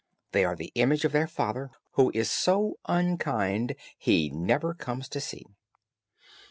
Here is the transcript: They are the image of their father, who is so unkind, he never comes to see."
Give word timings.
They 0.31 0.43
are 0.45 0.55
the 0.55 0.71
image 0.73 1.05
of 1.05 1.11
their 1.11 1.27
father, 1.27 1.69
who 1.91 2.09
is 2.15 2.31
so 2.31 2.79
unkind, 2.87 3.75
he 3.99 4.31
never 4.31 4.73
comes 4.73 5.07
to 5.09 5.21
see." 5.21 5.45